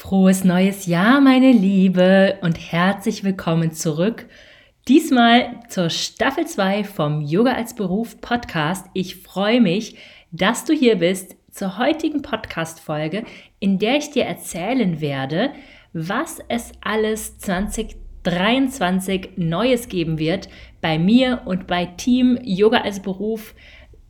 [0.00, 4.24] Frohes neues Jahr, meine Liebe, und herzlich willkommen zurück.
[4.88, 8.86] Diesmal zur Staffel 2 vom Yoga als Beruf Podcast.
[8.94, 9.98] Ich freue mich,
[10.32, 13.24] dass du hier bist zur heutigen Podcast-Folge,
[13.58, 15.50] in der ich dir erzählen werde,
[15.92, 20.48] was es alles 2023 Neues geben wird
[20.80, 23.54] bei mir und bei Team Yoga als Beruf.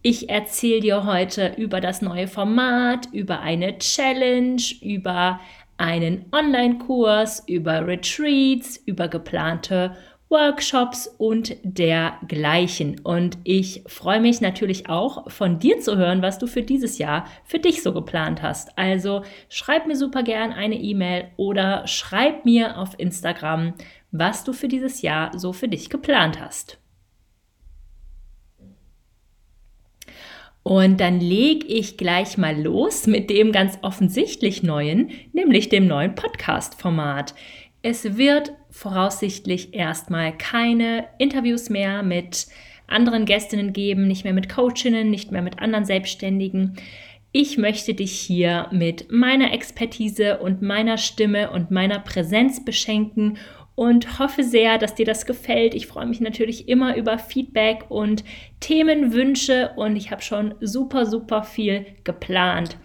[0.02, 5.40] Ich erzähle dir heute über das neue Format, über eine Challenge, über
[5.80, 9.96] einen Online-Kurs, über Retreats, über geplante
[10.28, 13.00] Workshops und dergleichen.
[13.00, 17.26] Und ich freue mich natürlich auch von dir zu hören, was du für dieses Jahr
[17.44, 18.78] für dich so geplant hast.
[18.78, 23.74] Also schreib mir super gern eine E-Mail oder schreib mir auf Instagram,
[24.12, 26.79] was du für dieses Jahr so für dich geplant hast.
[30.62, 36.14] Und dann lege ich gleich mal los mit dem ganz offensichtlich neuen, nämlich dem neuen
[36.14, 37.34] Podcast-Format.
[37.82, 42.46] Es wird voraussichtlich erstmal keine Interviews mehr mit
[42.86, 46.76] anderen Gästinnen geben, nicht mehr mit Coachinnen, nicht mehr mit anderen Selbstständigen.
[47.32, 53.38] Ich möchte dich hier mit meiner Expertise und meiner Stimme und meiner Präsenz beschenken
[53.80, 55.74] und hoffe sehr, dass dir das gefällt.
[55.74, 58.24] Ich freue mich natürlich immer über Feedback und
[58.60, 62.76] Themenwünsche und ich habe schon super, super viel geplant.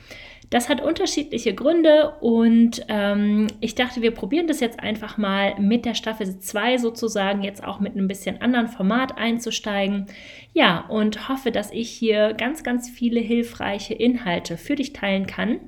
[0.52, 5.84] Das hat unterschiedliche Gründe und ähm, ich dachte, wir probieren das jetzt einfach mal mit
[5.84, 10.06] der Staffel 2 sozusagen, jetzt auch mit einem bisschen anderen Format einzusteigen.
[10.54, 15.60] Ja, und hoffe, dass ich hier ganz, ganz viele hilfreiche Inhalte für dich teilen kann.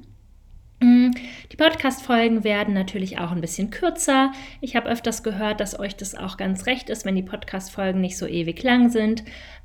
[0.80, 1.10] Mm,
[1.52, 4.32] die Podcast-Folgen werden natürlich auch ein bisschen kürzer.
[4.62, 8.18] Ich habe öfters gehört, dass euch das auch ganz recht ist, wenn die Podcast-Folgen nicht
[8.18, 9.24] so ewig lang sind.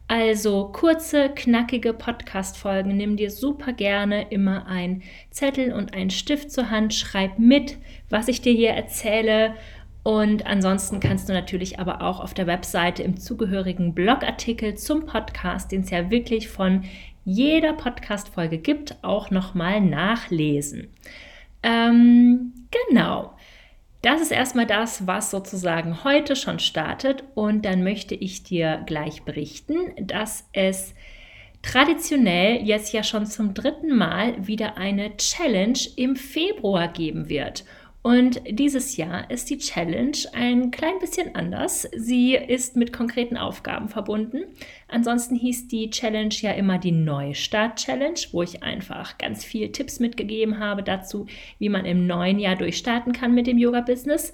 [0.09, 2.97] Also kurze, knackige Podcast-Folgen.
[2.97, 6.95] Nimm dir super gerne immer ein Zettel und einen Stift zur Hand.
[6.95, 9.55] Schreib mit, was ich dir hier erzähle.
[10.03, 15.71] Und ansonsten kannst du natürlich aber auch auf der Webseite im zugehörigen Blogartikel zum Podcast,
[15.71, 16.85] den es ja wirklich von
[17.25, 20.89] jeder Podcast-Folge gibt, auch nochmal nachlesen.
[21.63, 23.35] Ähm, genau.
[24.03, 27.23] Das ist erstmal das, was sozusagen heute schon startet.
[27.37, 30.95] Und dann möchte ich dir gleich berichten, dass es
[31.63, 37.65] traditionell jetzt ja schon zum dritten Mal wieder eine Challenge im Februar geben wird.
[38.03, 41.89] Und dieses Jahr ist die Challenge ein klein bisschen anders.
[41.97, 44.43] Sie ist mit konkreten Aufgaben verbunden.
[44.89, 50.59] Ansonsten hieß die Challenge ja immer die Neustart-Challenge, wo ich einfach ganz viel Tipps mitgegeben
[50.59, 51.27] habe dazu,
[51.61, 54.33] wie man im neuen Jahr durchstarten kann mit dem Yoga-Business.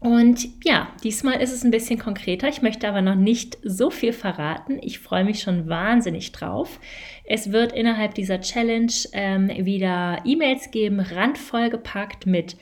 [0.00, 2.48] Und ja, diesmal ist es ein bisschen konkreter.
[2.48, 4.78] Ich möchte aber noch nicht so viel verraten.
[4.80, 6.80] Ich freue mich schon wahnsinnig drauf.
[7.24, 12.56] Es wird innerhalb dieser Challenge ähm, wieder E-Mails geben, randvoll gepackt mit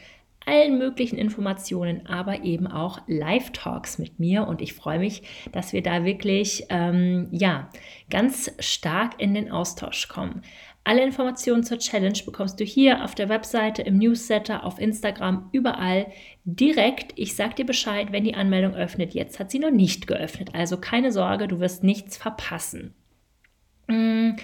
[0.49, 4.49] allen möglichen Informationen, aber eben auch Live-Talks mit mir.
[4.49, 5.23] Und ich freue mich,
[5.53, 7.69] dass wir da wirklich ähm, ja,
[8.11, 10.43] ganz stark in den Austausch kommen.
[10.85, 16.07] Alle Informationen zur Challenge bekommst du hier auf der Webseite, im Newsletter, auf Instagram, überall
[16.45, 17.13] direkt.
[17.17, 19.13] Ich sag dir Bescheid, wenn die Anmeldung öffnet.
[19.13, 20.55] Jetzt hat sie noch nicht geöffnet.
[20.55, 22.95] Also keine Sorge, du wirst nichts verpassen.
[23.87, 24.37] Mm.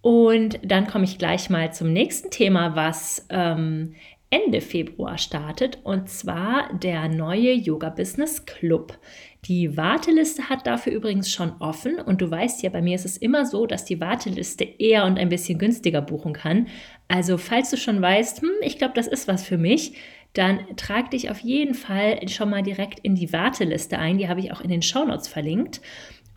[0.00, 3.94] Und dann komme ich gleich mal zum nächsten Thema, was ähm,
[4.30, 8.98] Ende Februar startet, und zwar der neue Yoga Business Club.
[9.46, 13.16] Die Warteliste hat dafür übrigens schon offen und du weißt ja, bei mir ist es
[13.16, 16.66] immer so, dass die Warteliste eher und ein bisschen günstiger buchen kann.
[17.08, 19.94] Also falls du schon weißt, hm, ich glaube, das ist was für mich,
[20.34, 24.18] dann trag dich auf jeden Fall schon mal direkt in die Warteliste ein.
[24.18, 25.80] Die habe ich auch in den Shownotes verlinkt.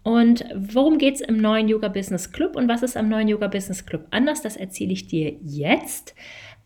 [0.04, 3.48] Und worum geht es im neuen Yoga Business Club und was ist am neuen Yoga
[3.48, 4.42] Business Club anders?
[4.42, 6.16] Das erzähle ich dir jetzt.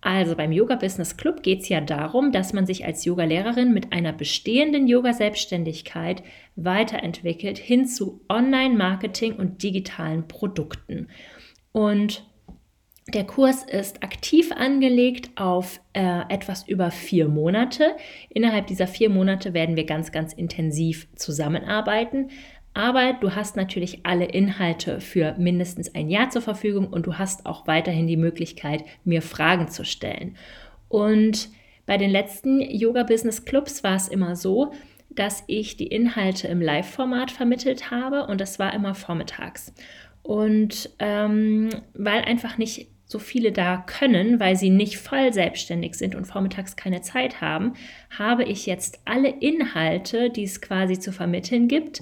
[0.05, 3.91] Also beim Yoga Business Club geht es ja darum, dass man sich als Yogalehrerin mit
[3.91, 6.21] einer bestehenden Yoga-Selbstständigkeit
[6.55, 11.07] weiterentwickelt hin zu Online-Marketing und digitalen Produkten.
[11.71, 12.23] Und
[13.11, 17.96] der Kurs ist aktiv angelegt auf äh, etwas über vier Monate.
[18.29, 22.29] Innerhalb dieser vier Monate werden wir ganz, ganz intensiv zusammenarbeiten.
[22.75, 27.45] Aber du hast natürlich alle Inhalte für mindestens ein Jahr zur Verfügung und du hast
[27.45, 30.35] auch weiterhin die Möglichkeit, mir Fragen zu stellen.
[30.89, 31.49] Und
[31.85, 34.73] bei den letzten Yoga Business Clubs war es immer so,
[35.09, 39.73] dass ich die Inhalte im Live-Format vermittelt habe und das war immer vormittags.
[40.22, 46.13] Und ähm, weil einfach nicht so viele da können, weil sie nicht voll selbstständig sind
[46.13, 47.75] und vormittags keine Zeit haben,
[48.09, 52.01] habe ich jetzt alle Inhalte, die es quasi zu vermitteln gibt,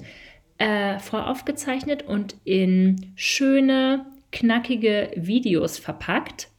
[0.58, 6.50] äh, voraufgezeichnet und in schöne, knackige Videos verpackt.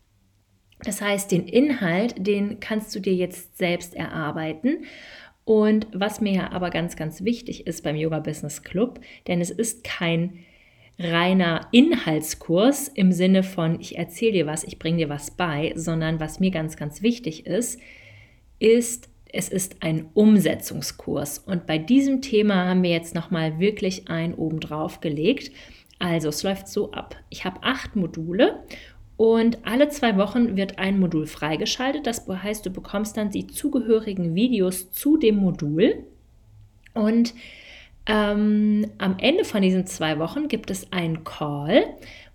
[0.85, 4.85] Das heißt, den Inhalt, den kannst du dir jetzt selbst erarbeiten.
[5.45, 9.51] Und was mir ja aber ganz, ganz wichtig ist beim Yoga Business Club, denn es
[9.51, 10.39] ist kein
[10.99, 16.21] reiner Inhaltskurs im Sinne von, ich erzähle dir was, ich bringe dir was bei, sondern
[16.21, 17.81] was mir ganz, ganz wichtig ist,
[18.59, 21.39] ist, es ist ein Umsetzungskurs.
[21.39, 25.51] Und bei diesem Thema haben wir jetzt nochmal wirklich ein obendrauf gelegt.
[25.99, 27.17] Also es läuft so ab.
[27.31, 28.63] Ich habe acht Module
[29.17, 32.07] und alle zwei Wochen wird ein Modul freigeschaltet.
[32.07, 36.05] Das heißt, du bekommst dann die zugehörigen Videos zu dem Modul.
[36.95, 37.35] Und
[38.07, 41.85] ähm, am Ende von diesen zwei Wochen gibt es einen Call.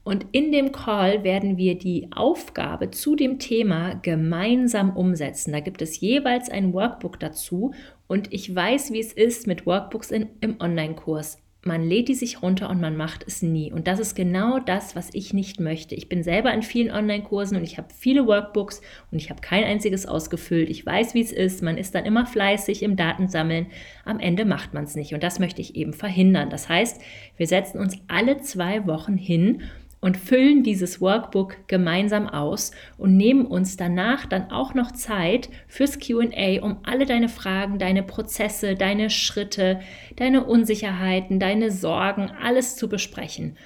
[0.10, 5.52] Und in dem Call werden wir die Aufgabe zu dem Thema gemeinsam umsetzen.
[5.52, 7.76] Da gibt es jeweils ein Workbook dazu.
[8.08, 12.42] Und ich weiß, wie es ist mit Workbooks in, im Online-Kurs man lädt die sich
[12.42, 13.72] runter und man macht es nie.
[13.72, 15.94] Und das ist genau das, was ich nicht möchte.
[15.94, 18.82] Ich bin selber in vielen Online-Kursen und ich habe viele Workbooks
[19.12, 20.70] und ich habe kein einziges ausgefüllt.
[20.70, 21.62] Ich weiß, wie es ist.
[21.62, 23.68] Man ist dann immer fleißig im Datensammeln.
[24.06, 25.14] Am Ende macht man es nicht.
[25.14, 26.50] Und das möchte ich eben verhindern.
[26.50, 27.02] Das heißt,
[27.36, 29.64] wir setzen uns alle zwei Wochen hin
[30.02, 36.00] und füllen dieses Workbook gemeinsam aus und nehmen uns danach dann auch noch Zeit fürs
[36.00, 39.80] QA, um alle deine Fragen, deine Prozesse, deine Schritte,
[40.16, 43.58] deine Unsicherheiten, deine Sorgen, alles zu besprechen.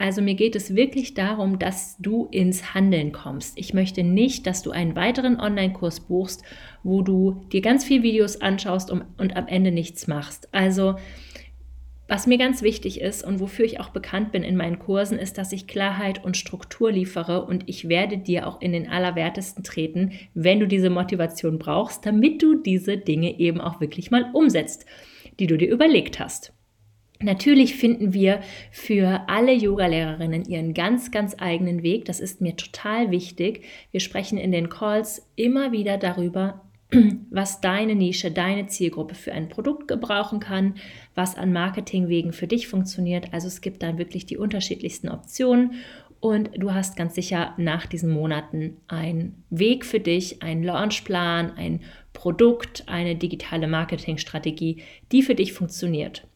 [0.00, 3.58] Also mir geht es wirklich darum, dass du ins Handeln kommst.
[3.58, 6.42] Ich möchte nicht, dass du einen weiteren Online-Kurs buchst,
[6.82, 10.48] wo du dir ganz viele Videos anschaust und, am Ende nichts machst.
[10.52, 10.94] Also
[12.10, 15.38] was mir ganz wichtig ist und wofür ich auch bekannt bin in meinen Kursen, ist,
[15.38, 20.10] dass ich Klarheit und Struktur liefere und ich werde dir auch in den Allerwertesten treten,
[20.34, 24.86] wenn du diese Motivation brauchst, damit du diese Dinge eben auch wirklich mal umsetzt,
[25.38, 26.52] die du dir überlegt hast.
[27.22, 28.40] Natürlich finden wir
[28.72, 32.06] für alle Yogalehrerinnen ihren ganz, ganz eigenen Weg.
[32.06, 33.62] Das ist mir total wichtig.
[33.92, 36.69] Wir sprechen in den Calls immer wieder darüber,
[37.30, 40.74] was deine Nische, deine Zielgruppe für ein Produkt gebrauchen kann,
[41.14, 43.32] was an Marketingwegen für dich funktioniert.
[43.32, 45.74] Also es gibt dann wirklich die unterschiedlichsten Optionen
[46.20, 51.80] und du hast ganz sicher nach diesen Monaten einen Weg für dich, einen Launchplan, ein
[52.12, 54.82] Produkt, eine digitale Marketingstrategie,
[55.12, 56.26] die für dich funktioniert.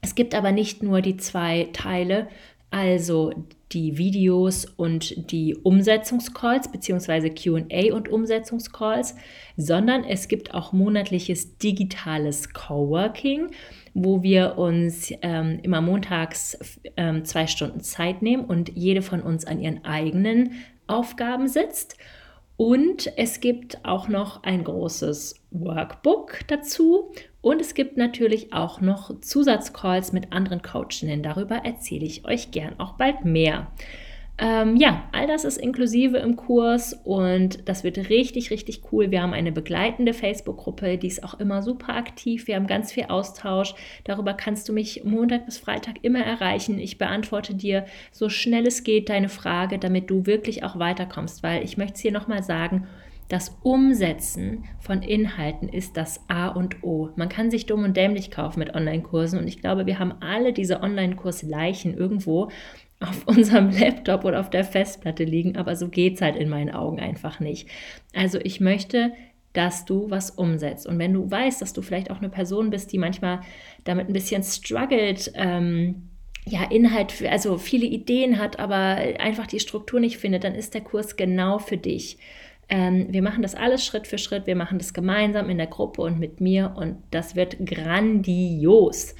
[0.00, 2.28] Es gibt aber nicht nur die zwei Teile,
[2.70, 3.32] also
[3.72, 7.30] die Videos und die Umsetzungscalls bzw.
[7.30, 9.16] QA und Umsetzungscalls,
[9.56, 13.50] sondern es gibt auch monatliches digitales Coworking,
[13.94, 16.58] wo wir uns ähm, immer montags
[16.96, 20.52] ähm, zwei Stunden Zeit nehmen und jede von uns an ihren eigenen
[20.86, 21.96] Aufgaben sitzt.
[22.56, 27.12] Und es gibt auch noch ein großes Workbook dazu
[27.46, 31.22] und es gibt natürlich auch noch Zusatzcalls mit anderen Coachinnen.
[31.22, 33.68] Darüber erzähle ich euch gern auch bald mehr.
[34.36, 39.12] Ähm, ja, all das ist inklusive im Kurs und das wird richtig, richtig cool.
[39.12, 42.48] Wir haben eine begleitende Facebook-Gruppe, die ist auch immer super aktiv.
[42.48, 43.76] Wir haben ganz viel Austausch.
[44.02, 46.80] Darüber kannst du mich Montag bis Freitag immer erreichen.
[46.80, 51.62] Ich beantworte dir so schnell es geht deine Frage, damit du wirklich auch weiterkommst, weil
[51.62, 52.88] ich möchte es hier nochmal sagen,
[53.28, 57.10] das Umsetzen von Inhalten ist das A und O.
[57.16, 60.52] Man kann sich dumm und dämlich kaufen mit Online-Kursen und ich glaube, wir haben alle
[60.52, 62.50] diese Online-Kurs-Leichen irgendwo
[63.00, 66.70] auf unserem Laptop oder auf der Festplatte liegen, aber so geht es halt in meinen
[66.70, 67.68] Augen einfach nicht.
[68.14, 69.12] Also ich möchte,
[69.52, 70.86] dass du was umsetzt.
[70.86, 73.40] Und wenn du weißt, dass du vielleicht auch eine Person bist, die manchmal
[73.84, 76.10] damit ein bisschen struggelt, ähm,
[76.44, 80.82] ja, Inhalt, also viele Ideen hat, aber einfach die Struktur nicht findet, dann ist der
[80.82, 82.18] Kurs genau für dich.
[82.68, 84.46] Ähm, wir machen das alles Schritt für Schritt.
[84.46, 89.14] Wir machen das gemeinsam in der Gruppe und mit mir und das wird grandios.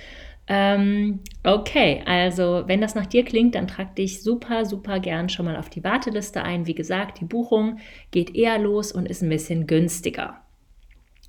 [0.48, 5.46] Ähm, okay, also wenn das nach dir klingt, dann trag dich super, super gern schon
[5.46, 6.66] mal auf die Warteliste ein.
[6.66, 7.78] Wie gesagt, die Buchung
[8.12, 10.40] geht eher los und ist ein bisschen günstiger.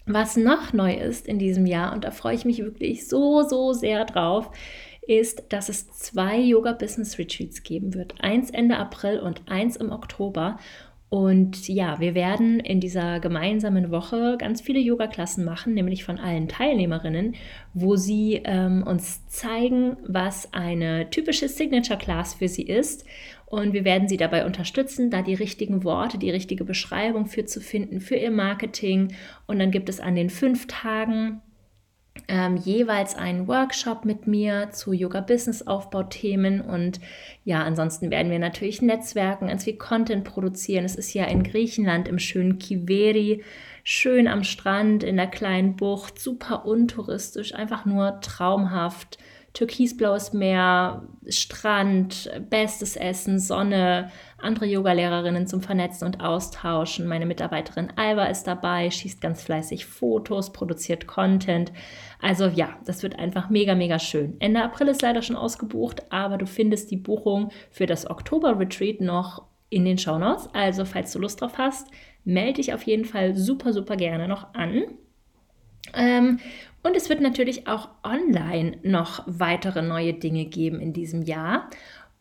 [0.05, 3.73] Was noch neu ist in diesem Jahr, und da freue ich mich wirklich so, so
[3.73, 4.51] sehr drauf,
[5.07, 8.15] ist, dass es zwei Yoga Business Retreats geben wird.
[8.19, 10.59] Eins Ende April und eins im Oktober.
[11.09, 16.49] Und ja, wir werden in dieser gemeinsamen Woche ganz viele Yoga-Klassen machen, nämlich von allen
[16.49, 17.35] Teilnehmerinnen,
[17.73, 23.05] wo sie ähm, uns zeigen, was eine typische Signature-Class für sie ist.
[23.45, 27.61] Und wir werden sie dabei unterstützen, da die richtigen Worte, die richtige Beschreibung für zu
[27.61, 29.13] finden, für ihr Marketing.
[29.45, 31.41] Und dann gibt es an den fünf Tagen
[32.27, 36.99] ähm, jeweils einen Workshop mit mir zu Yoga-Business-Aufbau-Themen und
[37.43, 40.85] ja, ansonsten werden wir natürlich Netzwerken, ganz viel Content produzieren.
[40.85, 43.43] Es ist ja in Griechenland im schönen Kiveri,
[43.83, 49.17] schön am Strand in der kleinen Bucht, super untouristisch, einfach nur traumhaft
[49.57, 57.07] türkisblaues Meer, Strand, bestes Essen, Sonne, andere Yogalehrerinnen zum Vernetzen und Austauschen.
[57.07, 61.71] Meine Mitarbeiterin Alba ist dabei, schießt ganz fleißig Fotos, produziert Content.
[62.21, 64.35] Also ja, das wird einfach mega, mega schön.
[64.37, 69.47] Ende April ist leider schon ausgebucht, aber du findest die Buchung für das Oktober-Retreat noch
[69.69, 70.49] in den Shownotes.
[70.53, 71.87] Also falls du Lust drauf hast,
[72.23, 74.83] melde dich auf jeden Fall super, super gerne noch an.
[75.93, 76.39] Ähm,
[76.83, 81.69] und es wird natürlich auch online noch weitere neue Dinge geben in diesem Jahr.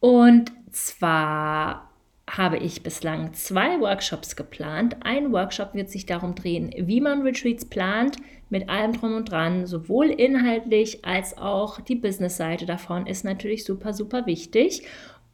[0.01, 1.91] Und zwar
[2.29, 4.97] habe ich bislang zwei Workshops geplant.
[5.01, 8.17] Ein Workshop wird sich darum drehen, wie man Retreats plant,
[8.51, 13.93] mit allem drum und dran, sowohl inhaltlich als auch die Business-Seite davon ist natürlich super,
[13.93, 14.83] super wichtig.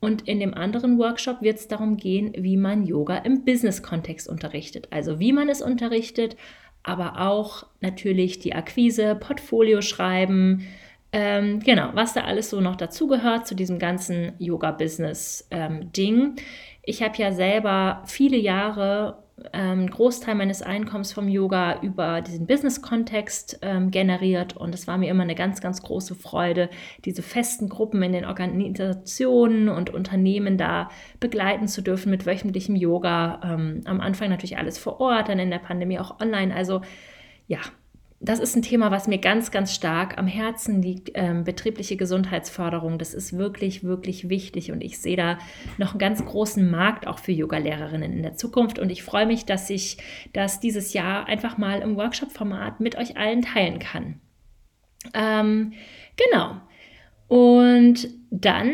[0.00, 4.88] Und in dem anderen Workshop wird es darum gehen, wie man Yoga im Business-Kontext unterrichtet.
[4.90, 6.36] Also wie man es unterrichtet,
[6.82, 10.66] aber auch natürlich die Akquise, Portfolio schreiben,
[11.12, 16.16] ähm, genau, was da alles so noch dazugehört zu diesem ganzen Yoga-Business-Ding.
[16.16, 16.34] Ähm,
[16.82, 19.21] ich habe ja selber viele Jahre
[19.52, 25.10] ähm, Großteil meines Einkommens vom Yoga über diesen Business-Kontext ähm, generiert und es war mir
[25.10, 26.68] immer eine ganz, ganz große Freude,
[27.04, 30.88] diese festen Gruppen in den Organisationen und Unternehmen da
[31.20, 33.40] begleiten zu dürfen mit wöchentlichem Yoga.
[33.44, 36.54] Ähm, am Anfang natürlich alles vor Ort, dann in der Pandemie auch online.
[36.54, 36.82] Also
[37.46, 37.58] ja,
[38.24, 41.10] das ist ein Thema, was mir ganz, ganz stark am Herzen liegt.
[41.14, 44.70] Ähm, betriebliche Gesundheitsförderung, das ist wirklich, wirklich wichtig.
[44.70, 45.38] Und ich sehe da
[45.76, 48.78] noch einen ganz großen Markt auch für Yoga-Lehrerinnen in der Zukunft.
[48.78, 49.96] Und ich freue mich, dass ich
[50.32, 54.20] das dieses Jahr einfach mal im Workshop-Format mit euch allen teilen kann.
[55.14, 55.72] Ähm,
[56.16, 56.60] genau.
[57.26, 58.70] Und dann,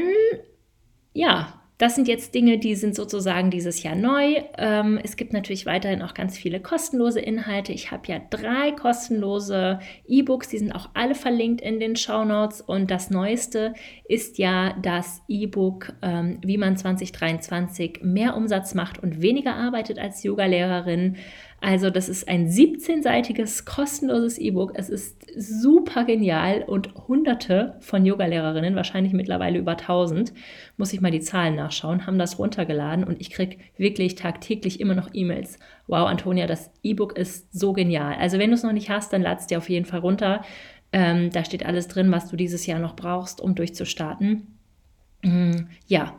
[1.14, 4.42] ja, das sind jetzt Dinge, die sind sozusagen dieses Jahr neu.
[4.58, 7.72] Ähm, es gibt natürlich weiterhin auch ganz viele kostenlose Inhalte.
[7.72, 12.60] Ich habe ja drei kostenlose E-Books, die sind auch alle verlinkt in den Show Notes.
[12.60, 13.74] Und das Neueste
[14.08, 20.24] ist ja das E-Book, ähm, wie man 2023 mehr Umsatz macht und weniger arbeitet als
[20.24, 21.16] Yogalehrerin.
[21.60, 24.72] Also das ist ein 17-seitiges kostenloses E-Book.
[24.74, 30.32] Es ist super genial und hunderte von Yogalehrerinnen, wahrscheinlich mittlerweile über 1000,
[30.76, 34.94] muss ich mal die Zahlen nachschauen, haben das runtergeladen und ich kriege wirklich tagtäglich immer
[34.94, 35.58] noch E-Mails.
[35.88, 38.14] Wow, Antonia, das E-Book ist so genial.
[38.14, 40.42] Also wenn du es noch nicht hast, dann lad es dir auf jeden Fall runter.
[40.92, 44.58] Ähm, da steht alles drin, was du dieses Jahr noch brauchst, um durchzustarten.
[45.22, 46.14] Mm, ja,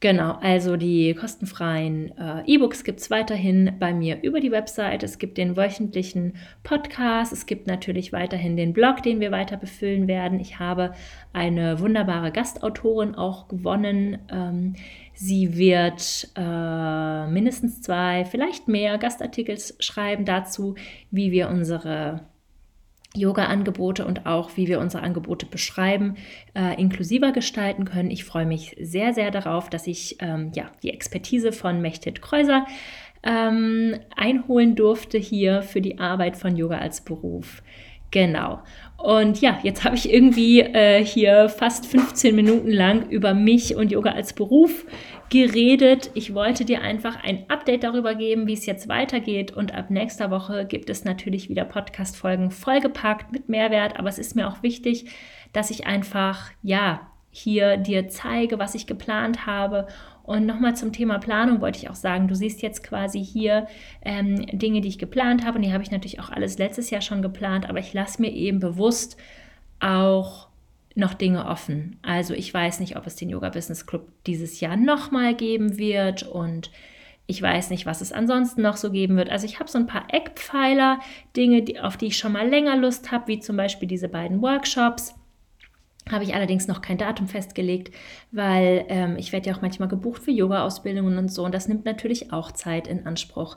[0.00, 5.02] Genau, also die kostenfreien äh, E-Books gibt es weiterhin bei mir über die Website.
[5.02, 7.32] Es gibt den wöchentlichen Podcast.
[7.32, 10.38] Es gibt natürlich weiterhin den Blog, den wir weiter befüllen werden.
[10.38, 10.92] Ich habe
[11.32, 14.18] eine wunderbare Gastautorin auch gewonnen.
[14.30, 14.76] Ähm,
[15.14, 20.76] sie wird äh, mindestens zwei, vielleicht mehr Gastartikel schreiben dazu,
[21.10, 22.20] wie wir unsere
[23.14, 26.16] Yoga-Angebote und auch, wie wir unsere Angebote beschreiben,
[26.54, 28.10] äh, inklusiver gestalten können.
[28.10, 32.66] Ich freue mich sehr, sehr darauf, dass ich ähm, ja, die Expertise von Mechtet Kreuser
[33.22, 37.62] ähm, einholen durfte hier für die Arbeit von Yoga als Beruf.
[38.10, 38.62] Genau.
[38.98, 43.92] Und ja, jetzt habe ich irgendwie äh, hier fast 15 Minuten lang über mich und
[43.92, 44.84] Yoga als Beruf
[45.30, 46.10] geredet.
[46.14, 49.52] Ich wollte dir einfach ein Update darüber geben, wie es jetzt weitergeht.
[49.52, 53.96] Und ab nächster Woche gibt es natürlich wieder Podcast-Folgen vollgepackt mit Mehrwert.
[54.00, 55.06] Aber es ist mir auch wichtig,
[55.52, 59.86] dass ich einfach, ja, hier dir zeige, was ich geplant habe.
[60.28, 63.66] Und nochmal zum Thema Planung wollte ich auch sagen, du siehst jetzt quasi hier
[64.02, 65.56] ähm, Dinge, die ich geplant habe.
[65.56, 67.66] Und die habe ich natürlich auch alles letztes Jahr schon geplant.
[67.66, 69.16] Aber ich lasse mir eben bewusst
[69.80, 70.48] auch
[70.94, 71.96] noch Dinge offen.
[72.02, 76.24] Also ich weiß nicht, ob es den Yoga Business Club dieses Jahr nochmal geben wird
[76.24, 76.70] und
[77.26, 79.30] ich weiß nicht, was es ansonsten noch so geben wird.
[79.30, 80.98] Also ich habe so ein paar Eckpfeiler,
[81.36, 84.42] Dinge, die, auf die ich schon mal länger Lust habe, wie zum Beispiel diese beiden
[84.42, 85.14] Workshops.
[86.10, 87.94] Habe ich allerdings noch kein Datum festgelegt,
[88.32, 91.44] weil ähm, ich werde ja auch manchmal gebucht für Yoga-Ausbildungen und so.
[91.44, 93.56] Und das nimmt natürlich auch Zeit in Anspruch.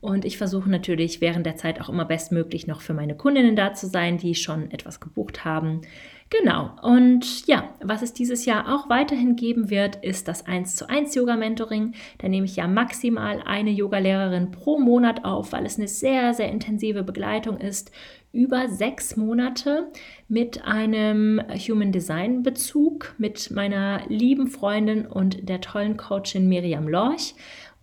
[0.00, 3.74] Und ich versuche natürlich während der Zeit auch immer bestmöglich noch für meine Kundinnen da
[3.74, 5.82] zu sein, die schon etwas gebucht haben.
[6.30, 6.70] Genau.
[6.82, 11.14] Und ja, was es dieses Jahr auch weiterhin geben wird, ist das 1 zu 1
[11.16, 11.92] Yoga Mentoring.
[12.18, 16.48] Da nehme ich ja maximal eine Yogalehrerin pro Monat auf, weil es eine sehr, sehr
[16.50, 17.90] intensive Begleitung ist
[18.32, 19.90] über sechs Monate
[20.28, 27.34] mit einem Human Design Bezug mit meiner lieben Freundin und der tollen Coachin Miriam Lorch.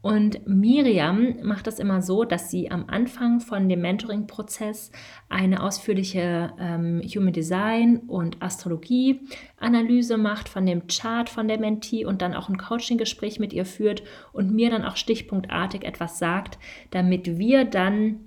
[0.07, 4.93] Und Miriam macht das immer so, dass sie am Anfang von dem Mentoring-Prozess
[5.27, 12.21] eine ausführliche ähm, Human Design und Astrologie-Analyse macht von dem Chart von der Mentee und
[12.21, 16.57] dann auch ein Coaching-Gespräch mit ihr führt und mir dann auch stichpunktartig etwas sagt,
[16.91, 18.26] damit wir dann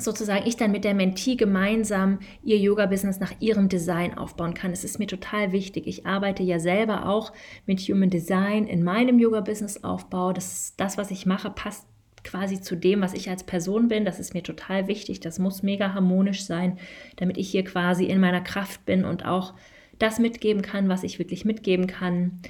[0.00, 4.72] sozusagen ich dann mit der Mentee gemeinsam ihr Yoga-Business nach ihrem Design aufbauen kann.
[4.72, 5.86] Es ist mir total wichtig.
[5.86, 7.32] Ich arbeite ja selber auch
[7.66, 10.32] mit Human Design in meinem Yoga-Business-Aufbau.
[10.32, 11.86] Das, das, was ich mache, passt
[12.24, 14.04] quasi zu dem, was ich als Person bin.
[14.04, 15.20] Das ist mir total wichtig.
[15.20, 16.78] Das muss mega harmonisch sein,
[17.16, 19.54] damit ich hier quasi in meiner Kraft bin und auch
[19.98, 22.40] das mitgeben kann, was ich wirklich mitgeben kann.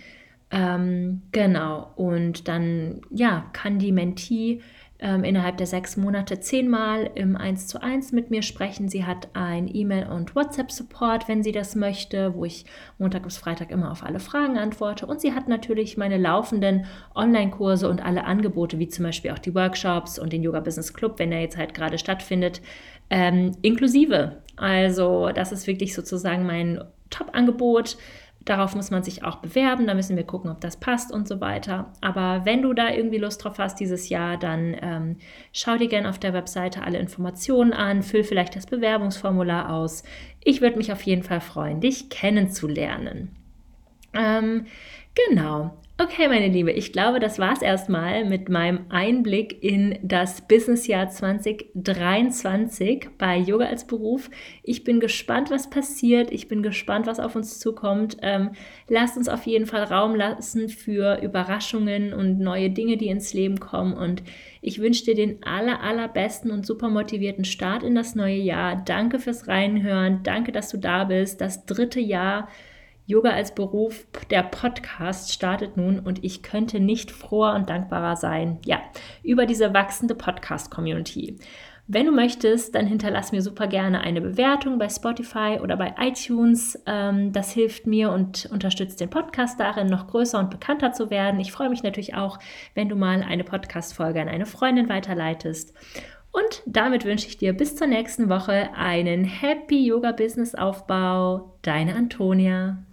[0.51, 1.93] Ähm, genau.
[1.97, 4.61] Und dann, ja, kann die Mentee
[5.01, 8.89] ähm, innerhalb der sechs Monate zehnmal im 1 zu 1 mit mir sprechen.
[8.89, 12.67] Sie hat ein E-Mail- und WhatsApp-Support, wenn sie das möchte, wo ich
[12.99, 15.07] Montag bis Freitag immer auf alle Fragen antworte.
[15.07, 19.55] Und sie hat natürlich meine laufenden Online-Kurse und alle Angebote, wie zum Beispiel auch die
[19.55, 22.61] Workshops und den Yoga Business Club, wenn der jetzt halt gerade stattfindet,
[23.09, 24.43] ähm, inklusive.
[24.57, 27.97] Also das ist wirklich sozusagen mein Top-Angebot.
[28.51, 31.41] Darauf muss man sich auch bewerben, da müssen wir gucken, ob das passt und so
[31.41, 31.93] weiter.
[32.01, 35.19] Aber wenn du da irgendwie Lust drauf hast dieses Jahr, dann ähm,
[35.53, 40.03] schau dir gerne auf der Webseite alle Informationen an, füll vielleicht das Bewerbungsformular aus.
[40.43, 43.37] Ich würde mich auf jeden Fall freuen, dich kennenzulernen.
[44.15, 44.67] Ähm,
[45.15, 45.79] genau.
[46.03, 51.11] Okay, meine Liebe, ich glaube, das war es erstmal mit meinem Einblick in das Businessjahr
[51.11, 54.31] 2023 bei Yoga als Beruf.
[54.63, 56.31] Ich bin gespannt, was passiert.
[56.33, 58.17] Ich bin gespannt, was auf uns zukommt.
[58.23, 58.53] Ähm,
[58.89, 63.61] lasst uns auf jeden Fall Raum lassen für Überraschungen und neue Dinge, die ins Leben
[63.61, 63.93] kommen.
[63.93, 64.23] Und
[64.63, 68.83] ich wünsche dir den aller, allerbesten und super motivierten Start in das neue Jahr.
[68.87, 70.23] Danke fürs Reinhören.
[70.23, 71.43] Danke, dass du da bist.
[71.43, 72.49] Das dritte Jahr
[73.11, 78.61] Yoga als Beruf, der Podcast startet nun und ich könnte nicht froher und dankbarer sein,
[78.65, 78.81] ja,
[79.25, 81.37] über diese wachsende Podcast-Community.
[81.89, 86.81] Wenn du möchtest, dann hinterlass mir super gerne eine Bewertung bei Spotify oder bei iTunes.
[86.87, 91.41] Ähm, das hilft mir und unterstützt den Podcast darin, noch größer und bekannter zu werden.
[91.41, 92.39] Ich freue mich natürlich auch,
[92.77, 95.75] wenn du mal eine Podcast-Folge an eine Freundin weiterleitest.
[96.31, 101.59] Und damit wünsche ich dir bis zur nächsten Woche einen Happy Yoga Business Aufbau.
[101.63, 102.85] Deine Antonia.